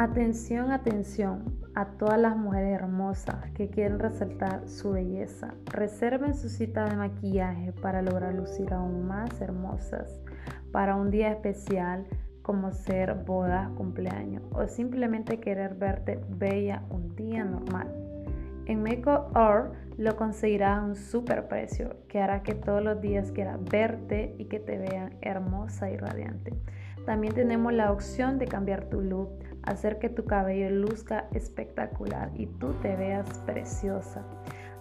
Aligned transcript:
Atención, 0.00 0.70
atención 0.70 1.58
a 1.74 1.86
todas 1.86 2.20
las 2.20 2.36
mujeres 2.36 2.72
hermosas 2.72 3.50
que 3.50 3.68
quieren 3.68 3.98
resaltar 3.98 4.68
su 4.68 4.92
belleza. 4.92 5.54
Reserven 5.64 6.36
su 6.36 6.48
cita 6.48 6.84
de 6.84 6.94
maquillaje 6.94 7.72
para 7.72 8.00
lograr 8.00 8.32
lucir 8.32 8.72
aún 8.72 9.08
más 9.08 9.40
hermosas 9.40 10.20
para 10.70 10.94
un 10.94 11.10
día 11.10 11.32
especial 11.32 12.06
como 12.42 12.70
ser 12.70 13.12
boda, 13.26 13.72
cumpleaños 13.76 14.44
o 14.52 14.68
simplemente 14.68 15.40
querer 15.40 15.74
verte 15.74 16.20
bella 16.28 16.84
un 16.90 17.16
día 17.16 17.44
normal. 17.44 17.92
En 18.66 18.84
Make 18.84 19.02
lo 19.96 20.14
conseguirás 20.14 20.78
a 20.78 20.82
un 20.84 20.94
super 20.94 21.48
precio 21.48 21.96
que 22.06 22.20
hará 22.20 22.44
que 22.44 22.54
todos 22.54 22.84
los 22.84 23.00
días 23.00 23.32
quieras 23.32 23.58
verte 23.64 24.36
y 24.38 24.44
que 24.44 24.60
te 24.60 24.78
vean 24.78 25.16
hermosa 25.22 25.90
y 25.90 25.96
radiante. 25.96 26.52
También 27.04 27.34
tenemos 27.34 27.72
la 27.72 27.90
opción 27.90 28.38
de 28.38 28.46
cambiar 28.46 28.84
tu 28.84 29.00
look 29.00 29.47
hacer 29.68 29.98
que 29.98 30.08
tu 30.08 30.24
cabello 30.24 30.70
luzca 30.70 31.26
espectacular 31.32 32.30
y 32.34 32.46
tú 32.46 32.72
te 32.82 32.96
veas 32.96 33.26
preciosa. 33.46 34.22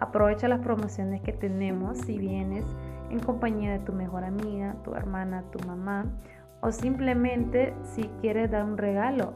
Aprovecha 0.00 0.48
las 0.48 0.60
promociones 0.60 1.20
que 1.20 1.32
tenemos 1.32 1.98
si 1.98 2.18
vienes 2.18 2.64
en 3.10 3.20
compañía 3.20 3.72
de 3.72 3.80
tu 3.80 3.92
mejor 3.92 4.24
amiga, 4.24 4.76
tu 4.82 4.94
hermana, 4.94 5.44
tu 5.50 5.58
mamá 5.66 6.06
o 6.60 6.72
simplemente 6.72 7.74
si 7.82 8.04
quieres 8.20 8.50
dar 8.50 8.64
un 8.64 8.78
regalo 8.78 9.34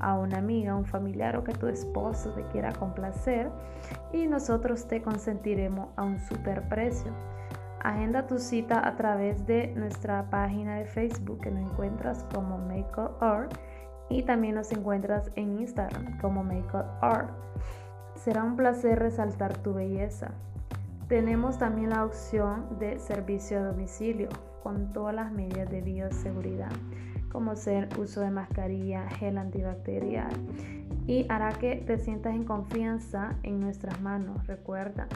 a 0.00 0.18
una 0.18 0.38
amiga, 0.38 0.74
un 0.74 0.84
familiar 0.84 1.36
o 1.36 1.44
que 1.44 1.52
tu 1.52 1.68
esposo 1.68 2.30
te 2.30 2.42
quiera 2.48 2.72
complacer 2.72 3.50
y 4.12 4.26
nosotros 4.26 4.86
te 4.88 5.00
consentiremos 5.00 5.90
a 5.96 6.02
un 6.02 6.18
super 6.18 6.68
precio. 6.68 7.12
Agenda 7.82 8.26
tu 8.26 8.38
cita 8.38 8.86
a 8.86 8.96
través 8.96 9.46
de 9.46 9.68
nuestra 9.74 10.30
página 10.30 10.76
de 10.76 10.84
Facebook 10.84 11.40
que 11.40 11.50
nos 11.50 11.70
encuentras 11.70 12.24
como 12.32 12.58
Makeup 12.58 13.20
Art 13.20 13.52
y 14.12 14.22
también 14.22 14.54
nos 14.54 14.70
encuentras 14.72 15.30
en 15.36 15.58
Instagram 15.58 16.18
como 16.20 16.44
Makeup 16.44 16.86
Art. 17.00 17.30
Será 18.14 18.44
un 18.44 18.56
placer 18.56 18.98
resaltar 18.98 19.56
tu 19.58 19.74
belleza. 19.74 20.32
Tenemos 21.08 21.58
también 21.58 21.90
la 21.90 22.04
opción 22.04 22.78
de 22.78 22.98
servicio 22.98 23.58
a 23.58 23.62
domicilio 23.62 24.28
con 24.62 24.92
todas 24.92 25.14
las 25.14 25.32
medidas 25.32 25.70
de 25.70 25.80
bioseguridad, 25.80 26.70
como 27.30 27.56
ser 27.56 27.88
uso 27.98 28.20
de 28.20 28.30
mascarilla, 28.30 29.08
gel 29.10 29.38
antibacterial 29.38 30.32
y 31.06 31.26
hará 31.28 31.52
que 31.52 31.76
te 31.76 31.98
sientas 31.98 32.34
en 32.34 32.44
confianza 32.44 33.34
en 33.42 33.60
nuestras 33.60 34.00
manos. 34.00 34.46
Recuerda, 34.46 35.08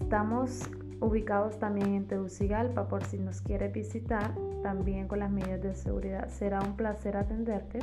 estamos 0.00 0.68
ubicados 1.02 1.58
también 1.58 1.94
en 1.94 2.06
Tegucigalpa 2.06 2.88
por 2.88 3.04
si 3.04 3.18
nos 3.18 3.42
quieres 3.42 3.72
visitar, 3.72 4.34
también 4.62 5.08
con 5.08 5.18
las 5.18 5.30
medidas 5.30 5.60
de 5.60 5.74
seguridad. 5.74 6.28
Será 6.28 6.60
un 6.60 6.76
placer 6.76 7.16
atenderte 7.16 7.80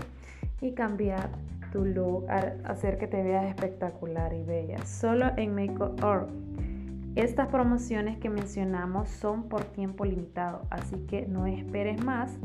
y 0.62 0.72
cambiar 0.72 1.30
tu 1.72 1.86
look, 1.86 2.25
hacer 2.30 2.97
que 2.97 3.08
te 3.08 3.22
veas 3.22 3.45
espectacular 3.45 4.34
y 4.34 4.44
bella. 4.44 4.84
Solo 4.86 5.31
en 5.38 5.53
Makeup. 5.53 6.30
Estas 7.16 7.47
promociones 7.47 8.17
que 8.17 8.30
mencionamos 8.30 9.09
son 9.09 9.50
por 9.50 9.66
tiempo 9.66 10.06
limitado, 10.06 10.62
así 10.70 10.95
que 11.08 11.28
no 11.28 11.45
esperes 11.45 12.03
más. 12.03 12.38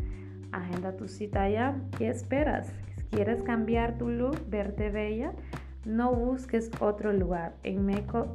Agenda 0.53 0.97
tu 0.97 1.09
cita 1.09 1.49
ya. 1.49 1.77
¿Qué 1.97 2.09
esperas? 2.09 2.69
¿Quieres 3.11 3.43
cambiar 3.43 3.97
tu 3.99 4.09
look, 4.09 4.39
verte 4.49 4.91
bella? 4.91 5.33
No 5.85 6.13
busques 6.13 6.71
otro 6.81 7.13
lugar. 7.13 7.55
En 7.63 7.87
Makeup 7.87 8.29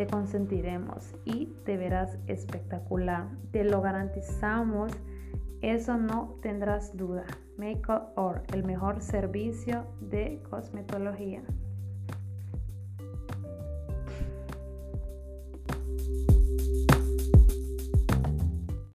te 0.00 0.06
consentiremos 0.06 1.14
y 1.26 1.52
te 1.66 1.76
verás 1.76 2.16
espectacular. 2.26 3.28
Te 3.50 3.64
lo 3.64 3.82
garantizamos 3.82 4.92
eso 5.60 5.98
no 5.98 6.38
tendrás 6.40 6.96
duda. 6.96 7.26
Makeup 7.58 8.16
Or, 8.16 8.42
el 8.54 8.64
mejor 8.64 9.02
servicio 9.02 9.84
de 10.00 10.42
cosmetología. 10.48 11.42